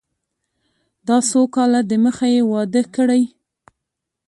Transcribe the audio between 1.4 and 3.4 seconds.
کاله د مخه يې واده کړى.